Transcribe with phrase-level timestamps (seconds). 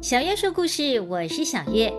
[0.00, 1.92] 小月说故事，我是小月。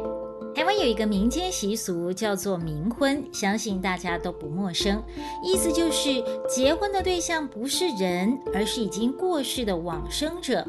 [0.55, 5.03] 台湾有一个民间习俗叫做冥婚，相信大家都不陌生。
[5.43, 10.65] 意思就是结婚的对象不是人，而是已经过世的往生者。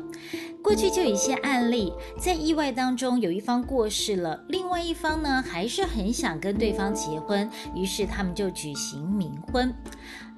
[0.63, 9.75] 过去就有一些案例，在意外当中有一方过世了，另外一方呢还是很想跟对方结婚，于是他们就举行冥婚。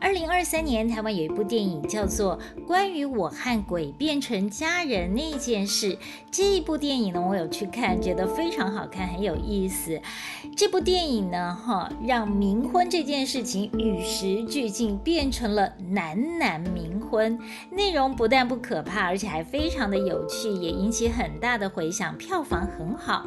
[0.00, 2.36] 二零二三年，台湾有一部电影叫做
[2.66, 5.94] 《关于我和鬼变成家人那件事》。
[6.28, 10.00] 这一部电影呢，我有去看，觉得非常好看，很有意思。
[10.56, 17.38] 这部电影呢，哈，让冥婚这件事情与时俱进，变成了男男冥婚。
[17.70, 23.26] 内容不但不可怕，而且还非常的有有趣，也引起很大的回响，票房很好。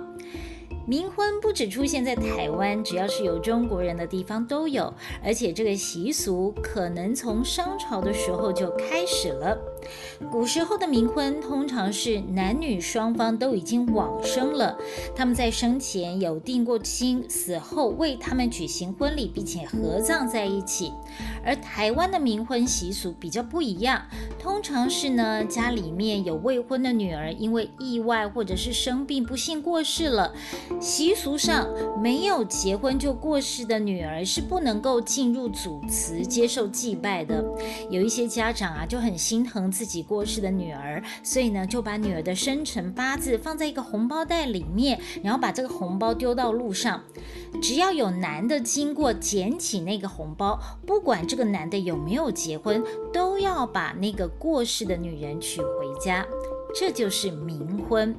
[0.87, 4.93] 冥婚不只出现在台湾，只要是有中国人的地方都有，
[5.23, 9.57] 而且这个习俗可能从商朝的时候就开始了。
[10.31, 14.77] 古时候的冥婚通常是男女双方都已经往生了，
[15.15, 20.91] 他们在生前有定过亲，死后为他们举行婚礼，并且合葬在一起。
[21.43, 24.01] 而台湾的冥婚习俗比较不一样，
[24.39, 30.33] 通常是呢家里面有未婚的女儿，因为意外或者是生病不幸过世了。
[30.79, 31.67] 习俗上，
[32.01, 37.43] 没有结婚就过世的女儿是不能够进入祖祠接受祭拜的。
[37.89, 47.03] 有一些家长啊就很心疼自己过世的女儿，所以呢就把女儿的生辰八字放在一个红包袋里面，然后把这个红包丢到路上。
[47.61, 56.25] 只要有男的经过捡起那个红包，不管这个男的有没有结婚，都要把那个过世的女人娶回家。
[56.73, 58.15] 这就是冥婚。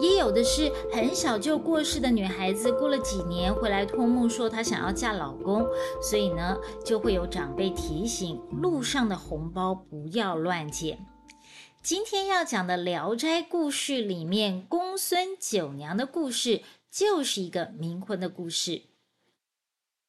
[0.00, 5.66] 也有的是很小就过世的女孩子，过了几年回来托梦说她想要嫁老公，
[6.02, 11.06] 所以呢就会有长辈提醒路上的红包不要乱捡。
[11.82, 18.82] 今天要讲的《聊斋故事》里面公孙九娘的故事，就是一个冥婚的故事。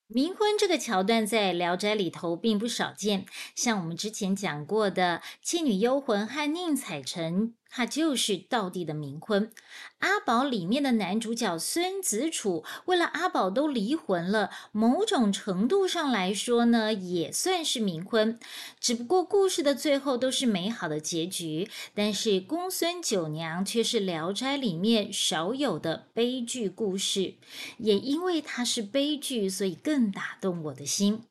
[0.10, 7.54] 冥婚这个桥段在《聊斋》里头并不少见，像我们之前讲过的《倩女幽魂》和宁采臣。
[7.78, 9.52] 他就是道地的冥婚。
[10.00, 18.40] 阿宝里面的男主角孙子楚，为了阿宝都离婚了，某种程度上来说呢，也算是冥婚。
[18.80, 27.36] 只不过故事的最后都是美好的结局，但是公孙九娘却是《聊斋》里面少有的悲剧故事。
[27.78, 31.22] 也因为它是悲剧，所以更打动我的心。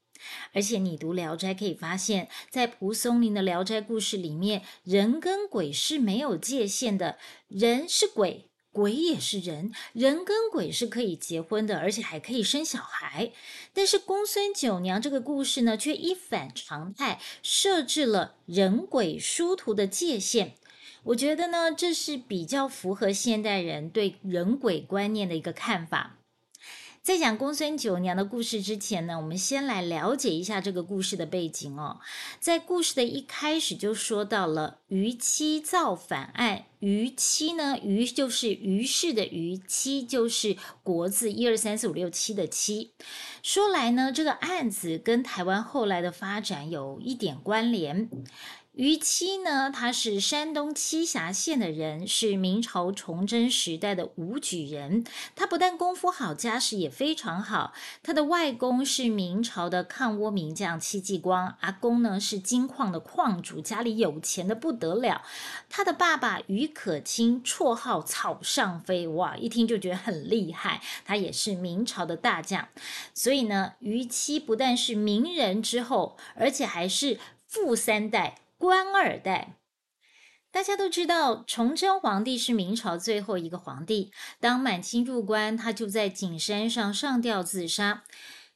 [0.52, 13.32] 而且你读《聊斋》可以发现，在蒲松龄的《聊斋故事》里面，人跟鬼是没有界限的，人是鬼，鬼也是人，人跟鬼是可以结婚的，而且还可以生小孩。
[13.72, 20.54] 但是公孙九娘这个故事呢，却一反常态，设置了人鬼殊途的界限。
[21.04, 26.15] 我觉得呢，这是比较符合现代人对人鬼观念的一个看法。
[27.06, 32.00] 在讲公孙九娘的故事之前呢，我们先来了解一下这个故事的背景哦。
[32.40, 42.90] 在故事的一开始就说到了虞妻造反案，虞妻呢，虞就是虞氏的虞，妻就是国字一二三四五六七的七。
[43.40, 48.10] 说来呢，这个案子跟台湾后来的发展有一点关联。
[48.76, 55.02] 虞妻呢，他是山东栖霞县的人，是明朝崇祯时代的武举人。
[55.34, 57.72] 他不但功夫好，家世也非常好。
[58.02, 65.22] 他的外公是明朝的抗倭名将戚继光，阿公呢是金矿的矿主，家里有钱的不得了。
[65.70, 70.82] 他的爸爸虞可卿，绰号草上飞，哇，一听就觉得很厉害。
[71.06, 72.68] 他也是明朝的大将，
[73.14, 78.40] 所以呢，虞妻不但是名人之后，而且还是富三代。
[78.58, 79.56] 官二代，
[80.50, 84.10] 大家都知道，崇祯皇帝是明朝最后一个皇帝。
[84.40, 88.04] 当满清入关，他就在景山上上吊自杀。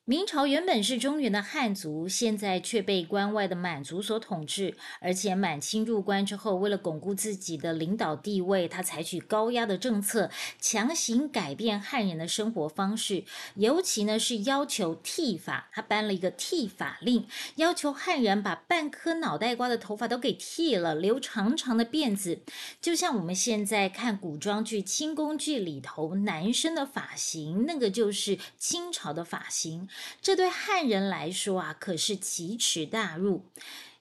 [0.07, 4.75] 明朝原本是中原的汉族，现在却被关外的满族所统治。
[5.01, 13.23] 而且满清入关之后，为了巩固自己的领导地位，他采取高压的政策，强行改变汉人的生活方式。
[13.55, 22.41] 尤其呢是要求剃发，他颁了一个剃发令，要求汉人把半颗脑袋瓜的头发都给剃了，留长长的辫子。
[22.81, 29.89] 就像我们现在看古装剧、清宫剧里头男生的发型，那个就是清朝的发型。
[30.21, 33.45] 这对汉人来说啊，可是奇耻大辱。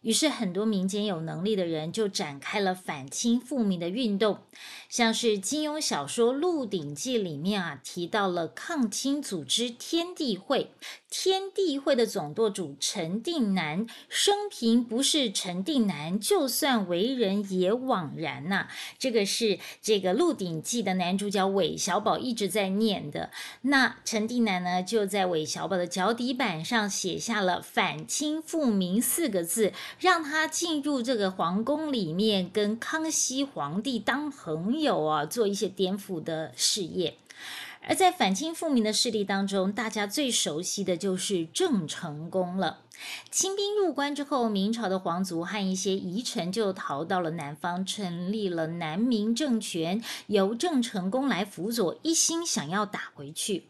[0.01, 4.45] 于是，很多民间有能力的人就展开了反清复明的运动，
[4.89, 10.71] 像是金庸小说《鹿鼎记》里面啊提到了抗清组织天地会。
[11.11, 18.67] 天地会的总舵主陈定南生平不是陈定南，就算为人也枉然呐。
[18.99, 23.31] 这个是这个《鹿鼎记》的男主角韦小宝一直在念的。
[23.61, 29.73] 那陈定南呢，就在韦小宝的脚底板上写下了“反清复明”四个字。
[29.99, 37.17] 让他进入这个皇宫里面，跟康熙皇帝当朋友有啊，做一些颠覆的事业。
[37.81, 42.81] 而在反清复明的势力当中，大家最熟悉的就是郑成功了。
[43.31, 53.69] 清兵入关之后，明朝的皇族和一些遗臣就逃到了南方，成立了南明政权，由郑成功来辅佐，一心想要打回去。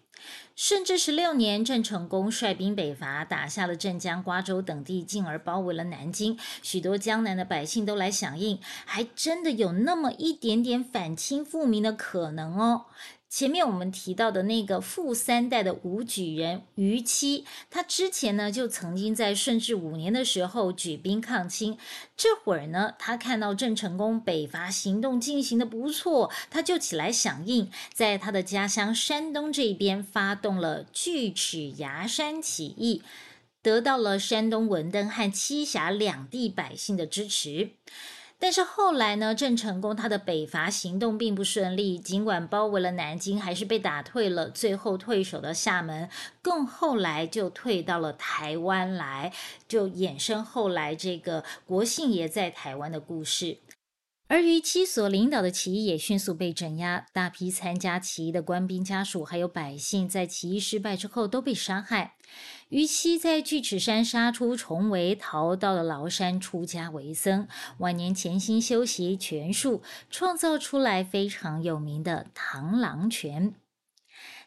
[0.61, 6.37] 甚至十六年，郑成功率兵北伐，打下了镇江、瓜州等地，进而包围了南京。
[6.61, 12.87] 许多江南的百姓都来响应，还真的有那么一点点反清复明的可能哦。
[13.29, 21.77] 前面我们提到的那个富三代的武举人于七，他之前呢就曾经在顺治五年的时候举兵抗清。
[22.17, 33.03] 这会儿呢，他看到郑成功北伐行动进行的不错，他就起来响应，在他的家乡山东这边发动了锯齿崖山起义，
[33.61, 37.69] 得到了山东文登和栖霞两地百姓的支持。
[38.41, 46.09] 但是后来呢，郑成功他的北伐行动并不顺利，尽管包围了南京，还是被打退了，最后退守到厦门，
[46.41, 49.33] 更后来就退到了台湾来，
[49.67, 53.57] 就衍生后来这个国姓爷在台湾的故事。
[54.29, 62.13] 而于七所领导的起义也迅速被镇压，大批参加起义的官兵家属还有百姓，在起义失败之后都被杀害。
[62.69, 67.47] 于七在巨齿山杀出重围，逃到了崂山出家为僧。
[67.79, 69.81] 晚年潜心修习拳术，
[70.11, 73.55] 创造出来非常有名的螳螂拳。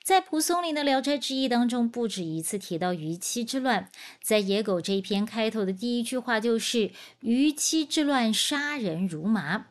[0.04, 3.88] 在蒲松龄的《聊斋志异》当中，不止一次提到于七之乱。
[4.22, 9.66] 在《野狗》这一篇开头的第一句话就是“于七之乱，杀人如麻”。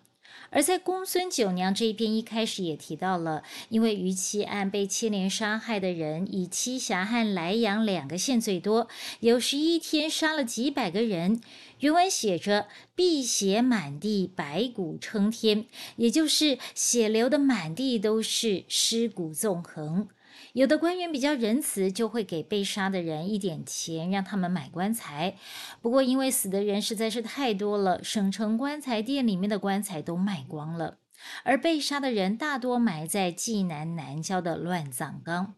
[0.51, 8.87] 而在公孙九娘这一篇一开始也提到了，因为于七案被牵连杀害的人以栖霞和莱阳两个县最多，
[9.21, 11.41] 有十一天杀了几百个人。
[11.79, 15.65] 原文写着“碧血满地，白骨撑天”，
[15.97, 20.09] 也就是血流的满地都是尸骨纵横。
[20.53, 25.37] 有的官员比较仁慈，就会给被杀的人一点钱，让他们买棺材。
[25.81, 30.97] 不过，因为死的人实在是太多了，省城棺材店里面的棺材都卖光了，
[31.43, 35.55] 而被杀的人大多埋在济南南郊的乱葬岗。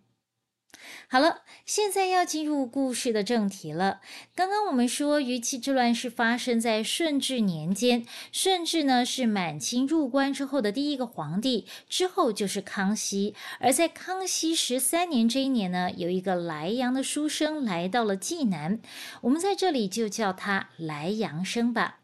[1.10, 4.02] 好了，现在要进入故事的正题了。
[4.36, 13.36] 刚刚我们说，于七之乱是发生在顺治年间，顺治呢是满清入关之后的第一个皇帝，之后就是康熙。
[13.60, 18.80] 而在康熙十三年这一年呢，有一个莱阳的书生来到了济南，
[19.22, 22.00] 我们在这里就叫他莱阳生吧。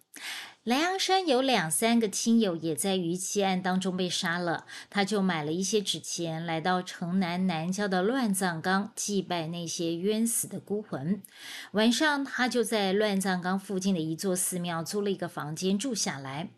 [0.69, 11.23] 莱阳山有两三个亲友也在于七案当中被杀了，他就买了一些纸钱，来到城南南郊的乱葬岗祭拜那些冤死的孤魂。
[11.71, 16.51] 晚上，他就在乱葬岗附近的一座寺庙租了一个房间住下来。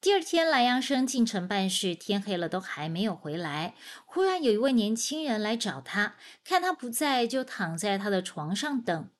[0.00, 3.74] 第二天，莱阳生进城办事，天黑了都还没有回来。
[4.06, 9.10] 忽然有一位年轻人来找他，看他不在，就躺在他的床上等。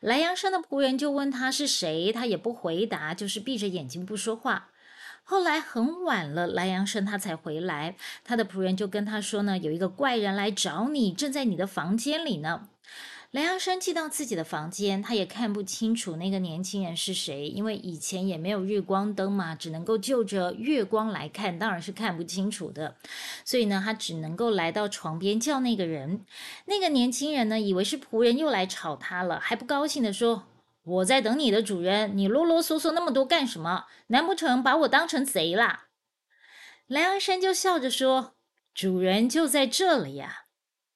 [0.00, 4.70] 莱阳山的仆人就问他是谁，他也不回答，就是闭着眼睛不说话。
[5.24, 12.68] 后来很晚了，莱阳生他才回来，他的仆人就跟他说呢，有一个怪人来找你，正在你的房间里呢。
[13.32, 22.96] 莱阳山进到自己的房间，他也看不清楚那个年轻人是谁，因为以前也没有日光灯嘛，只能够就着月光来看，当然是看不清楚的。
[23.44, 26.24] 所以呢，他只能够来到床边叫那个人。
[26.64, 30.44] 那个年轻人呢，以为是仆人又来吵他了，还不高兴的说
[30.84, 33.84] ：“我在等你的主人，你啰啰嗦嗦那么多干什么？
[34.06, 35.88] 难不成把我当成贼啦？”
[36.86, 38.34] 莱阳山就笑着说
[38.72, 40.44] ：“主人就在这里呀。”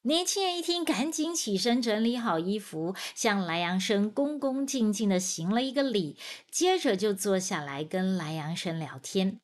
[0.02, 6.16] 年轻人一听，赶紧起身整理好衣服，向莱阳生恭恭敬敬的行了一个礼，
[6.50, 9.40] 接着就坐下来跟莱阳生聊天。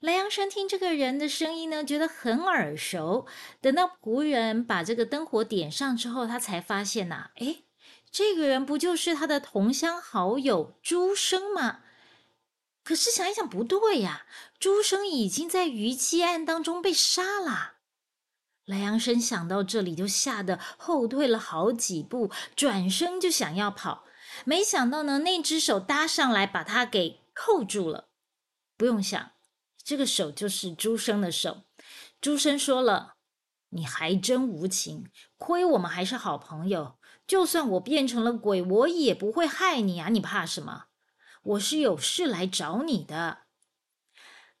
[0.00, 3.26] 莱阳生听这个人的声音呢，觉得很耳熟。
[3.60, 7.64] 等到仆人把这个灯火点上之后，他才发现呐，诶，
[8.10, 11.80] 这个人不就是他的同乡好友朱生吗？
[12.82, 14.24] 可是想一想，不对呀，
[14.58, 17.73] 朱生已经在余七案当中被杀了。
[18.64, 24.04] 莱阳生想到这里，就吓得后退了好几步，转身就想要跑。
[24.44, 28.08] 没想到呢，那只手搭上来，把他给扣住了。
[28.76, 29.32] 不用想，
[29.84, 31.64] 这个手就是朱生的手。
[32.22, 33.16] 朱生说了
[33.70, 36.96] ：“你还真无情，亏我们还是好朋友。
[37.26, 40.08] 就算我变成了鬼，我也不会害你啊！
[40.08, 40.86] 你怕什么？
[41.42, 43.40] 我是有事来找你的。”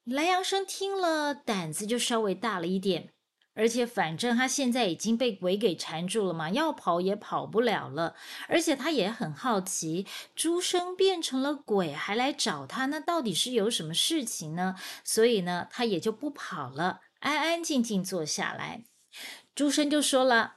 [0.04, 3.13] 莱阳生听了，胆子就稍微大了一点。
[3.54, 8.16] 而且，反正他现在已经被鬼给缠住了嘛，要跑也跑不了了。
[8.48, 14.74] 而且他也很好奇，朱生变成了鬼还来找他，那到底是有什么事情呢？
[15.04, 18.84] 所以呢，他也就不跑了，安安静静坐下来。
[19.54, 20.54] 朱生就说了：“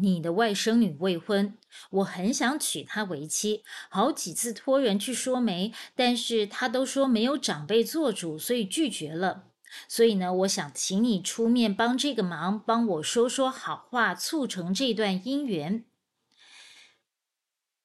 [0.00, 1.58] 你的外甥女未婚，
[1.90, 9.46] 我很想娶她为妻，好几次托人去说媒，但是她都说没有长辈做主，所以拒绝了。”
[9.88, 15.84] 所以呢，我想请你出面帮这个忙，帮我说说好话，促成这段姻缘。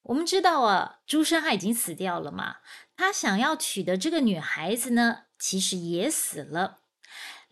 [0.03, 2.57] 我们知道啊，朱生他已经死掉了嘛，
[2.95, 6.82] 他想要娶的这个女孩子呢，其实也死了。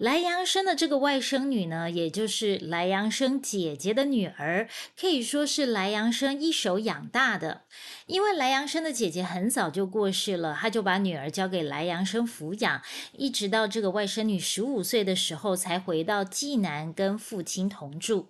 [0.01, 4.67] 莱阳生的这个外甥女呢，也就是莱阳生姐姐的女儿，
[4.99, 7.61] 可以说是莱阳生一手养大的。
[8.07, 12.81] 因为莱阳生的姐姐很早就过世了，他就把女儿交给莱阳生抚养，
[13.11, 18.29] 一直到这个外甥女十五岁的时候，才回到济南跟父亲同住。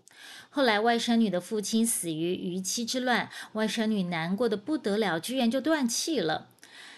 [0.49, 6.49] 后来外甥女的父亲死于余妻之乱，外甥女难过的不得了，居然就断气了。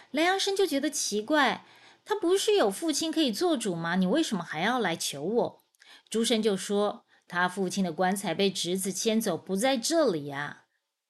[0.10, 1.64] 莱阳生就觉得奇怪。
[2.06, 3.96] 他不是有父亲可以做主吗？
[3.96, 5.64] 你为什么还要来求我？
[6.10, 10.63] 朱生就说，他父亲的棺材被侄子牵走，不在这里呀。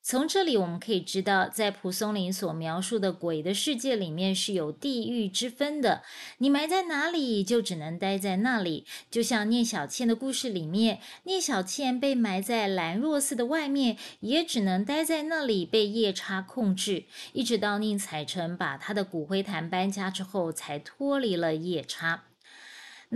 [0.05, 6.03] 从这里我们可以知道，在蒲松龄所描述的鬼的世界里面是有地域之分的。
[6.39, 8.86] 你埋在哪里，就只能待在那里。
[9.10, 22.25] 就像聂小倩的故事里面，聂小倩被埋在兰若寺的外面，也只能待在那里被夜叉控制，一直到宁采臣把他的骨灰坛搬家之后，才脱离了夜叉。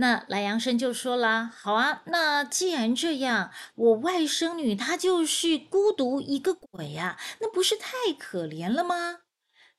[0.00, 9.22] 那莱阳生就说啦：“好啊，那既然这样，我外甥女她就是孤独一个鬼呀，那不是太可怜了吗？”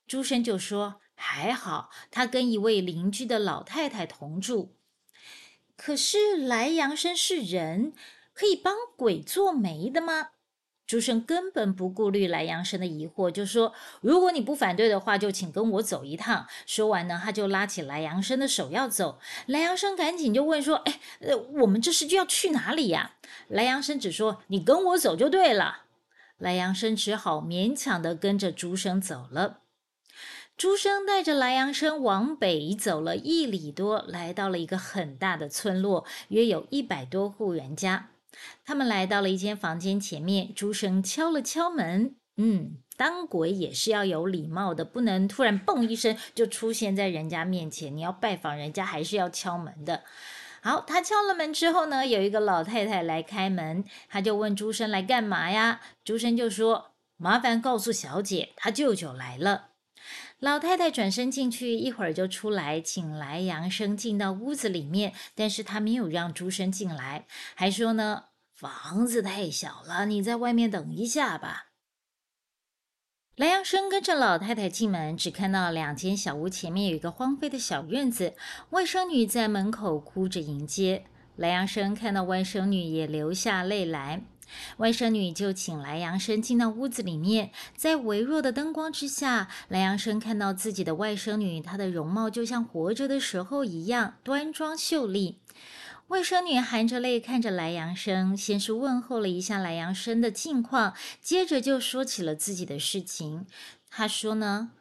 [0.06, 4.76] 朱生就说：“还好，她跟一位邻居的老太太同住。
[5.78, 7.94] 可是莱阳生是人，
[8.34, 10.32] 可以帮鬼做媒的吗？”
[10.90, 19.20] 朱生根本不顾虑莱阳生的疑惑，就说：“如果你不反对的话，就请跟我走一趟。”说完呢，他就拉起莱阳生的手要走。
[19.46, 23.12] 莱阳生赶紧就问说：“哎，呃，我们这是就要去哪里呀？”
[23.50, 25.84] 莱阳生只说：“你跟我走就对了。”
[26.40, 29.60] 莱阳生只好勉强的跟着朱生走了。
[30.58, 38.10] 朱生带着莱阳生往北走了一里多，来到了一个很大的村落，约有一百多户人家。
[38.66, 42.16] 他们来到了一间房间前面，朱生敲了敲门。
[42.38, 47.96] 嗯，当鬼也是要有礼貌的，不能突然嘣一声就出现在人家面前。
[47.96, 50.04] 你要拜访人家，还是要敲门的。
[50.62, 55.82] 好，他敲了门之后呢，有一个老太太来开门，他就问朱生来干嘛呀？
[56.04, 59.68] 朱生就说：“麻烦告诉小姐，他舅舅来了。”
[60.40, 71.66] 老太太转身进去，一会儿就出来，请来杨生进到屋子里面，但是他没有让朱生进来，还说呢，房子太小了，你在外面等一下吧。
[73.36, 78.34] 莱阳生跟着老太太进门，只看到两间小屋前面有一个荒废的小院子，
[78.70, 81.06] 外甥女在门口哭着迎接。
[81.36, 84.24] 莱阳生看到外甥女，也流下泪来。
[84.78, 95.40] 外甥女就请莱阳生进到屋子里面，在微弱的灯光之下，莱阳生看到自己的外甥女，她的容貌就像活着的时候一样端庄秀丽。
[96.08, 103.46] 外甥女含着泪看着莱阳生，先是问候了一下莱阳生的近况，接着就说起了自己的事情。
[103.90, 104.72] 她说呢。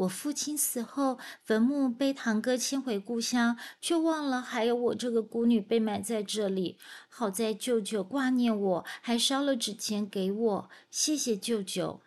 [0.00, 6.78] 我父亲死后，坟墓被堂哥迁回故乡，却忘了还有我这个孤女被埋在这里。
[7.08, 12.00] 好在舅舅挂念我，还烧了纸钱给我，谢谢舅舅。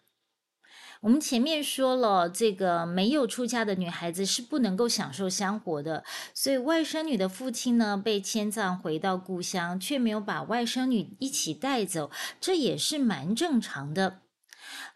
[1.02, 12.10] 我们前面说了，这个没有出嫁的女孩子是不能够享受香火的，所以外甥女的父亲呢被迁葬回到故乡，却没有把外甥女一起带走，
[12.42, 14.23] 这也是蛮正常的。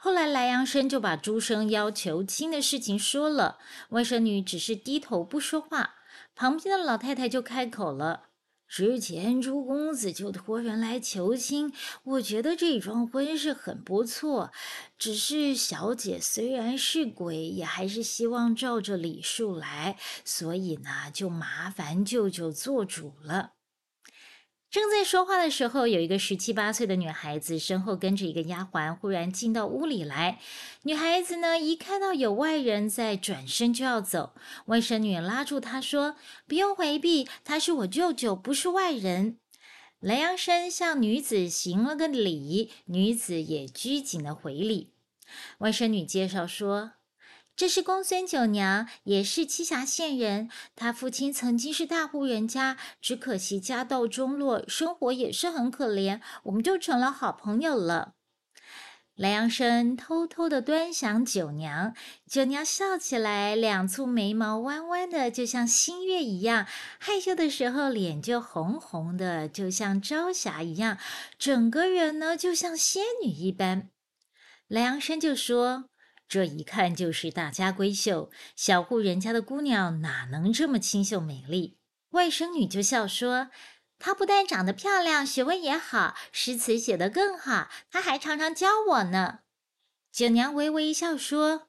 [0.08, 3.58] 后来，莱阳生就把朱生要求亲的事情说了，
[3.90, 5.96] 外甥女只是低头不说话。
[6.34, 8.30] 旁边的老太太就开口了
[8.70, 11.74] ：“之前朱公子就托人来求亲，
[12.06, 14.54] 我觉得这桩婚事很不错。
[14.98, 23.56] 只是小姐虽然是鬼，也还是希望照着礼数来，所以呢，就麻烦舅舅做主了。”
[24.70, 30.40] 正在说话的时候，有一个十七八岁的女孩子身后跟着一个丫鬟，忽然进到屋里来。
[30.84, 34.34] 女孩子呢，一看到有外人在，转身就要走。
[34.66, 39.38] 外甥女拉住她说：“不用回避，他是我舅舅，不是外人。”
[40.02, 44.92] 莱阳生向女子行了个礼，女子也拘谨的回礼。
[45.60, 46.97] 外甥女介绍说。
[47.58, 50.48] 这是公孙九娘，也是栖霞县人。
[50.76, 56.22] 她父亲曾经是大户人家，只可惜家道中落，生活也是很可怜。
[56.44, 58.14] 我们就成了好朋友了。
[59.16, 61.96] 莱阳生偷偷的端详九娘，
[62.30, 66.68] 九娘笑起来，两簇眉毛弯弯的，就像新月一样；
[67.00, 71.00] 害羞的时候，脸就红红的，就像朝霞一样。
[71.40, 73.90] 整个人呢，就像仙女一般。
[74.68, 75.86] 莱阳生就说。
[76.28, 81.78] 这一看就是大家闺秀，小户人家的姑娘哪能这么清秀美丽？
[82.10, 83.50] 外甥女就笑说
[84.00, 89.40] ：“她不但长得漂亮，学问也好，诗词写得更好，她还常常教我呢。”
[90.12, 91.68] 九娘微微一笑说：“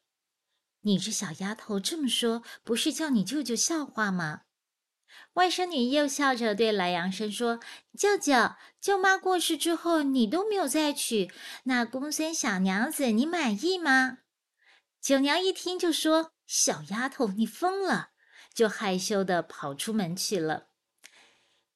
[0.83, 4.43] 你这小丫头这么说，不是叫你舅舅笑话吗？”
[5.35, 7.61] 外甥女又笑着对来阳生说
[7.97, 11.31] ：“舅舅，舅妈过世之后，你都没有再娶，
[11.65, 14.19] 那公孙小娘子，你满意吗？”
[15.01, 18.11] 九娘一听就说：“小丫头，你疯了！”
[18.53, 20.67] 就害羞的跑出门去了。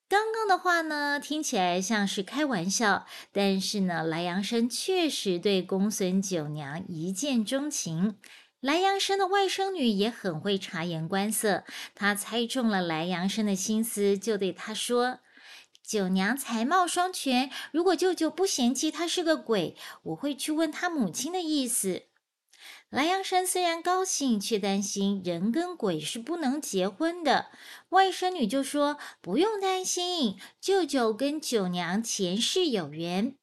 [0.09, 8.19] 刚刚的话呢，听起来像是开玩笑，但是呢，莱阳生确实对公孙九娘一见钟情。
[8.61, 11.64] 莱阳生的外甥女也很会察言观色，
[11.95, 15.21] 她猜中了莱阳生的心思，就对他说
[15.83, 22.02] ：“九娘才貌双全，如果舅舅不嫌弃她是个鬼，我会去问她母亲的意思。”
[22.92, 27.46] 莱阳生虽然高兴，却担心人跟鬼是不能结婚的。
[27.88, 33.34] 外甥女就说：“不用担心，舅舅跟九娘前世有缘。”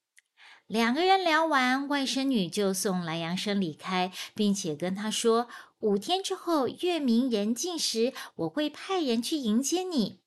[0.68, 5.48] 两个人聊完，外甥女就送莱阳生离开，并且跟他说
[5.82, 10.20] ：“五天之后，月明人静时，我会派人去迎接你。”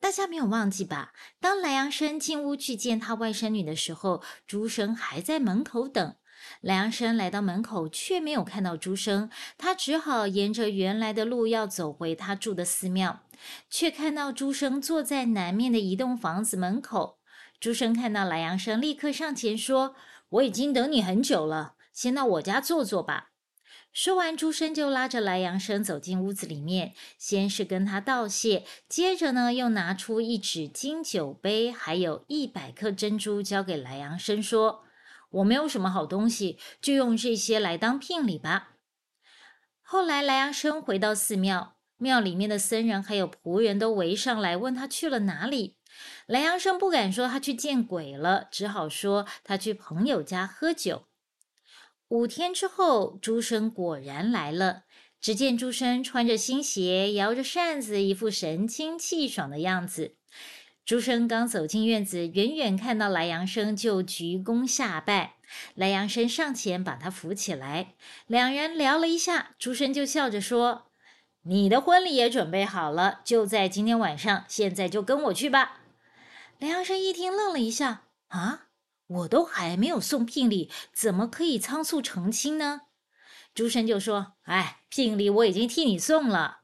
[0.00, 1.12] 大家没有忘记吧？
[1.38, 6.16] 当莱阳生进屋去见他外甥女的时候，朱生还在门口等。
[6.60, 13.22] 莱阳生来到门口，却没有看到朱生，他只好沿着原来的路要走回他住的寺庙，
[13.70, 17.18] 却看到朱生坐在南面的一栋房子门口。
[17.60, 19.94] 朱生看到莱阳生，立刻上前说
[20.30, 23.30] ：“我已经等你很久了，先到我家坐坐吧。”
[23.90, 34.84] 说完，朱生就拉着莱阳生走进屋子里面，先是跟他道谢，接着呢，又拿出一纸金酒杯，还有一百颗珍珠，交给莱阳生说。
[35.30, 38.70] 我没有什么好东西，就用这些来当聘礼吧。
[39.82, 45.76] 后来莱阳生回到寺庙，庙里面的僧人还有仆人都围上来问他去了哪里。
[46.26, 51.06] 莱阳生不敢说他去见鬼了，只好说他去朋友家喝酒。
[52.08, 54.84] 五天之后，朱生果然来了。
[55.20, 60.17] 只见朱生穿着新鞋，摇着扇子，一副神清气爽的样子。
[60.88, 65.34] 朱生刚走进院子，远远看到莱阳生，就鞠躬下拜。
[65.74, 67.92] 莱阳生上前把他扶起来，
[68.26, 70.86] 两人聊了一下，朱生就笑着说
[71.44, 75.82] ：“你的婚礼也准备好了，就在今天晚上，现在就跟我去吧。”
[76.58, 78.68] 莱阳生一听，愣了一下：“啊，
[79.08, 82.80] 我都还没有送聘礼，怎么可以仓促成亲呢？”
[83.54, 86.60] 朱生就说：“哎，聘礼我已经替你送了。”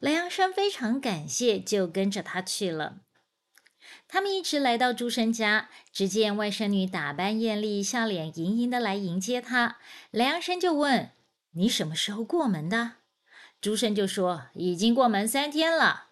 [0.00, 3.01] 莱阳生非常感谢，就跟着他去了。
[4.12, 9.78] 他们一直来到朱生家，只见外甥女打扮艳丽，笑脸盈盈的来迎接他。
[10.10, 11.08] 莱阳生就问
[11.56, 12.96] ：“你什么时候过门的？”
[13.62, 16.08] 朱生就说：“已经过门三天了。”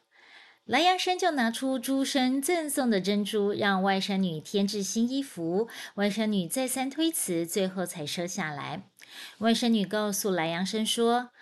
[0.64, 5.68] 莱阳生就拿出朱生赠送的珍珠，让外甥女添置新衣服。
[5.96, 8.84] 外甥女再三推辞，最后才收下来。
[9.40, 11.32] 外甥女告诉莱阳生说。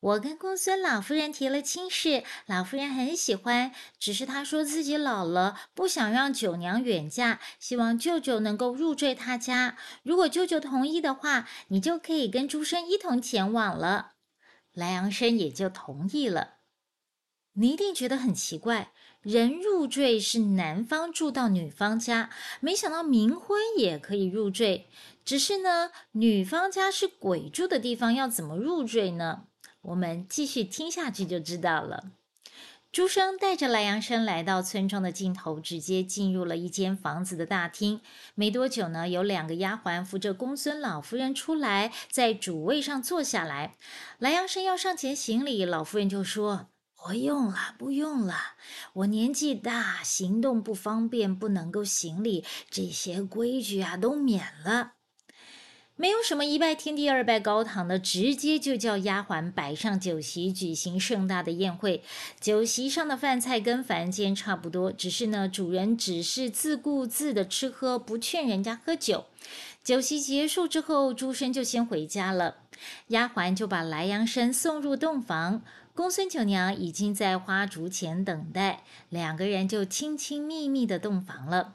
[0.00, 9.76] 我跟公孙老夫人提了亲事，老夫人很喜欢，只是她说自己老了，不想让九娘远嫁，希望舅舅能够入赘她家。
[10.04, 14.12] 如果舅舅同意的话，你就可以跟朱生一同前往了。
[14.72, 16.58] 莱阳生也就同意了。
[17.54, 22.30] 你一定觉得很奇怪，人入赘是男方住到女方家，
[22.60, 24.86] 没想到冥婚也可以入赘。
[25.24, 29.46] 只是呢，女方家是鬼住的地方，要怎么入赘呢？
[29.82, 32.10] 我们继续听下去就知道了。
[32.90, 38.00] 朱生带着莱阳生来到村庄的尽头，直接进入了一间房子的大厅。
[38.34, 43.76] 没多久呢，有两个丫鬟扶着公孙老夫人出来，在主位上坐下来。
[44.18, 48.34] 莱阳生要上前行礼，老夫人就说：“不用了，不用了，
[48.94, 54.94] 我年纪大，行动不方便，不能够行礼，这些规矩啊都免了。
[56.00, 62.04] 没有什么一拜天地二拜高堂的，直接就叫丫鬟摆上酒席，举行盛大的宴会。
[62.40, 69.24] 酒席上的饭菜跟凡间差不多，只是呢，主人只是自顾自的吃喝，不劝人家喝酒。
[69.82, 72.58] 酒席结束之后，朱生就先回家了，
[73.08, 75.62] 丫鬟就把莱阳生送入洞房。
[75.96, 81.74] 公孙九娘已经在花烛前等待，两个人就亲亲密密的洞房了。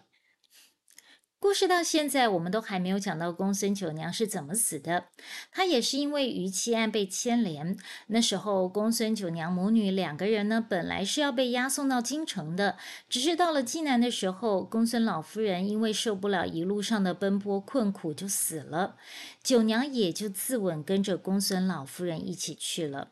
[1.44, 5.08] 故事到现在，我们都还没有讲到公孙九娘是怎么死的。
[5.52, 7.78] 她也是因为余妻案被牵连。
[8.08, 12.78] 那时候，公孙九娘母女两个人呢，本来是要被押送到京城的，
[13.10, 18.96] 只是到了济南的时候，公孙老夫人因为受不了一路上的奔波困苦，就死了。
[19.44, 23.12] 九娘也就自刎，跟着公孙老夫人一起去了。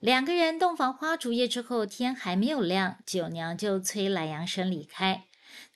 [0.00, 5.26] 两个人洞房花烛夜之后，天还没有亮，九娘就催来阳生离开。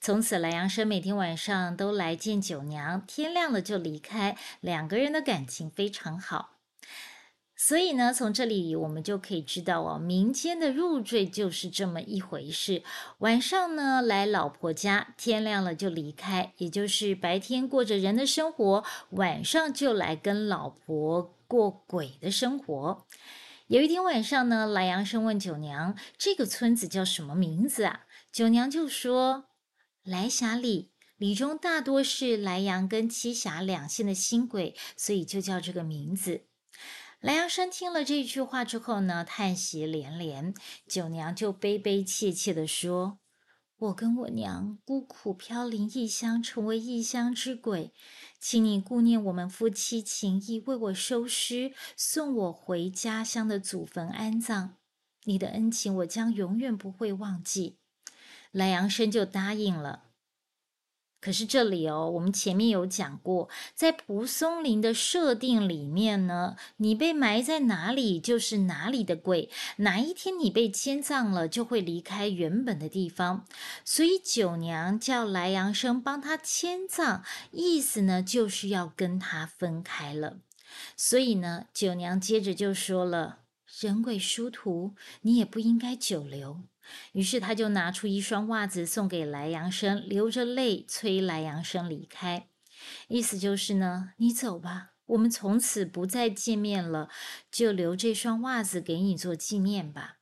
[0.05, 6.51] 从此，莱阳生每天晚上都来见九娘，天亮了就离开，两个人的感情非常好。
[7.55, 12.83] 所以呢，从这里我们就可以知道哦，民间的入赘就是这么一回事。
[13.17, 23.03] 晚上呢来老婆家，天亮了就离开，也就是白天过着人的生活，晚上就来跟老婆过鬼的生活。
[23.65, 29.45] 有一天晚上呢，莱阳生问九娘：“这个村子叫什么名字啊？”九娘就说。
[30.05, 36.45] 来峡里，里中大多是莱阳跟栖霞两县的新鬼，所以就叫这个名字。
[37.19, 40.53] 莱阳生听了这句话之后呢，叹息连连。
[40.87, 43.17] 九娘就悲悲切切地说
[43.77, 47.91] ：“我跟我娘孤苦飘零异乡，成为异乡之鬼，
[48.39, 54.75] 请你顾念我们夫妻情谊，为我收尸，送我回家乡的祖坟安葬。
[55.23, 57.79] 你的恩情，我将永远不会忘记。”
[58.55, 60.03] 莱阳生就答应了。
[61.19, 73.45] 可是这里哦，我们前面有讲过，在蒲松龄的设定里面呢，你被埋在哪里就是哪里的鬼，哪一天你被迁葬了，就会离开原本的地方。
[73.83, 80.37] 所以九娘叫莱阳生帮他迁葬，意思呢就是要跟他分开了。
[80.95, 83.39] 所以呢，九娘接着就说了
[83.81, 86.61] ：“人鬼殊途，你也不应该久留。”
[87.13, 92.47] 于是他就拿出一双袜子送给莱阳生，流着泪催莱阳生离开。
[93.07, 97.09] 意思就是呢，你走吧，我们从此不再见面了，
[97.51, 100.17] 就留这双袜子给你做纪念吧。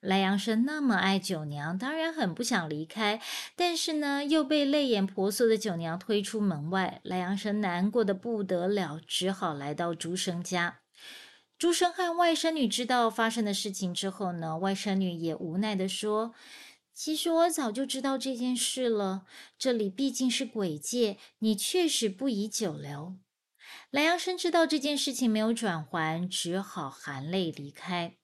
[0.00, 3.22] 莱阳生那么爱九娘，当然很不想离开，
[3.56, 10.80] 但是呢，又被泪眼婆娑的九娘推出门外，莱阳生难过的不得了，只好来到朱生家。
[11.56, 16.34] 朱生和外甥女知道发生的事情之后呢，外甥女也无奈的说
[16.92, 19.24] ：“其实我早就知道这件事了。
[19.56, 23.14] 这里毕竟是鬼界，你确实不宜久留。”
[23.90, 28.16] 莱阳生知道这件事情没有转圜，只好含泪离开。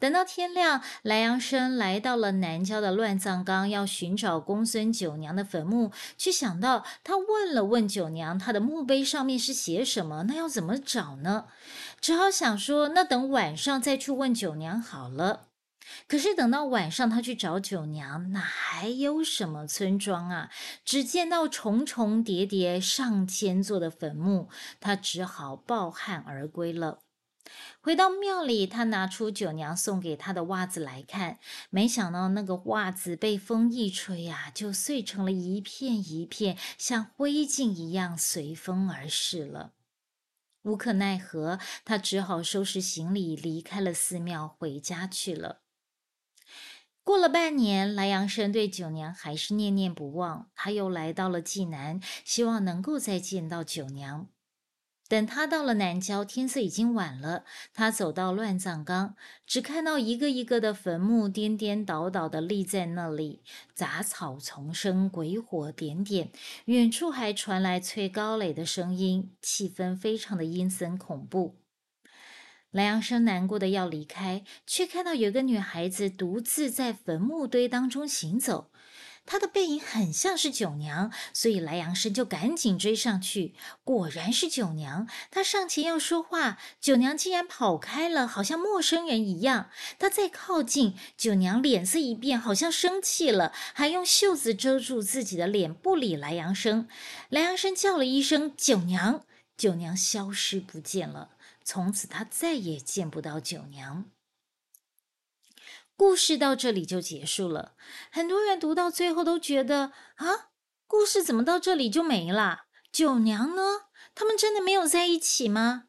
[0.00, 10.24] 等到天亮，莱阳生来到了南郊的乱葬岗，要寻找公孙九娘的坟墓，却想到他问了问九娘，她的墓碑上面是写什么？
[10.28, 11.46] 那要怎么找呢？
[12.00, 15.48] 只好想说，那等晚上再去问九娘好了。
[16.06, 20.50] 可是等到晚上，他去找九娘，哪还有什么村庄啊？
[20.84, 27.00] 只见到重重叠叠上千座的坟墓，他只好抱憾而归了。
[27.80, 31.38] 回到庙里，他拿出九娘送给他的袜子来看，
[31.70, 39.72] 没想到那个袜子被风一吹呀，就碎成了一片一片，像灰烬一样随风而逝了。
[40.62, 45.62] 无可奈何，他只好收拾行李离开了寺庙，回家去了。
[47.02, 54.28] 过了半年，莱阳生对九娘还是念念不忘，他又来到了济南，希望能够再见到九娘。
[55.08, 57.44] 等他到了南郊，天色已经晚了。
[57.72, 59.16] 他走到乱葬岗，
[59.46, 63.42] 只看到一个一个的坟墓颠颠倒倒的立在那里，
[63.72, 66.30] 杂草丛生，鬼火点点，
[66.66, 71.56] 远处还传来催高磊的声音，气氛非常的阴森恐怖。
[72.70, 78.70] 莱阳生难过的要离开，却看到有个女孩子独自在坟墓堆当中行走。
[79.30, 83.54] 他的背影很像是九娘，所以莱阳生就赶紧追上去。
[83.84, 89.68] 果然是九娘，他上前要说话，九娘竟然跑开了，好像陌生人一样。
[89.98, 96.88] 他再靠近，九娘脸色一变，好像生气了，还用袖子遮住自己的脸，不理莱阳生。
[97.28, 99.26] 莱阳生叫了一声“九娘”，
[99.58, 101.32] 九娘消失不见了。
[101.62, 104.06] 从此他再也见不到九娘。
[105.98, 107.72] 故事到这里就结束了。
[108.12, 110.50] 很多人读到最后都觉得啊，
[110.86, 112.66] 故事怎么到这里就没了？
[112.92, 113.62] 九娘呢？
[114.14, 115.86] 他们真的没有在一起吗？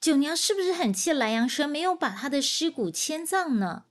[0.00, 3.84] 九娘是不是很气莱阳生没有把他的尸骨迁葬呢？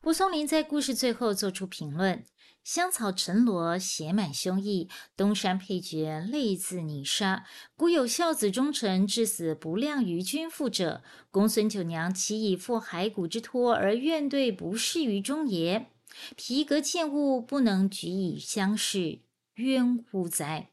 [0.00, 2.24] 蒲松龄在故事最后做出评论：
[2.62, 7.44] 香草沉罗，写满胸臆；东山配角，泪自泥沙。
[7.76, 11.02] 古有孝子忠臣，至死不谅于君父者。
[11.30, 15.86] 公孙九娘岂以赴骸骨之托而怨对不侍于忠也？
[16.36, 19.20] 皮革贱物，不能举以相视，
[19.54, 20.70] 冤乎哉？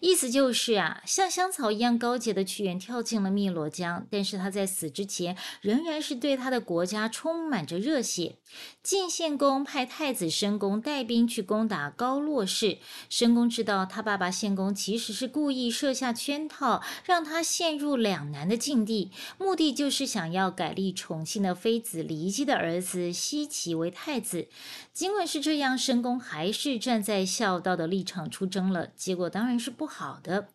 [0.00, 8.36] 意思就是啊，像香草一样高洁的屈原跳进了汨罗江，但是他在死之前仍然是对他的国家充满着热血。
[8.82, 24.48] 晋献公派太子申公带兵去攻打高洛氏，申公知道他爸爸献公其实是故意设下圈套，让他陷入两难的境地，目的就是想要改立宠幸的妃子骊姬的儿子奚齐为太子。
[24.94, 30.50] 尽管是这样，申公还是站在孝道的立场出征了，结果当然是不好的。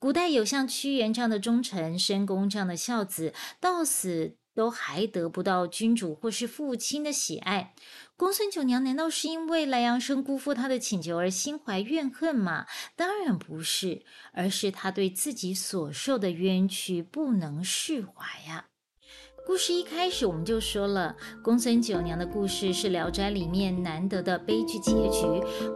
[0.00, 7.72] 古代有像屈原这样的忠臣，申公这样的孝子，到死都还得不到君主或是父亲的喜爱。
[8.16, 12.66] 公孙九娘难道是因为莱阳生辜负他的请求而心怀怨恨吗？
[12.96, 18.66] 当然不是，而是他对自己所受的冤屈不能释怀呀。
[19.48, 25.26] 故事一开始我们就说了，公孙九娘的故事是《聊斋》里面难得的悲剧结局。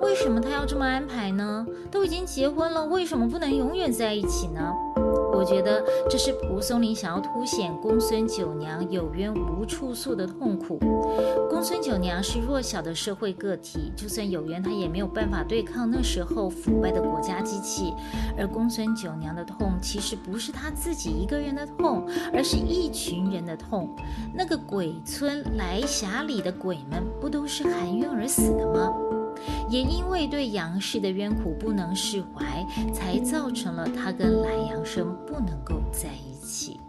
[0.02, 1.66] 为什么他要这么安排呢？
[1.90, 4.70] 都已经结婚了，为什么不能永远在一起呢？
[5.32, 10.78] 我觉得这是蒲松龄想要凸显公孙九娘有冤无处诉的痛苦。
[11.48, 17.92] 公孙九娘是弱小的社会个体，就算有冤，她也没有办法对抗那时候腐败的国家机器。
[18.36, 23.94] 而公孙九娘的痛，其实不是她自己一个人的痛，而是一群人的痛。
[24.34, 28.92] 那个鬼村来峡里的鬼们，不都是含冤而死的吗？
[29.68, 36.80] 也因为对杨氏的冤苦不能释怀，才造成了他跟兰阳生不能够在一起。